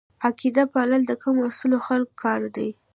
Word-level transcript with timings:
عقده 0.27 0.63
پالل 0.73 1.01
د 1.07 1.11
کم 1.23 1.35
اصلو 1.49 1.77
خلکو 1.87 2.13
کار 2.23 2.41
دی. 2.55 2.69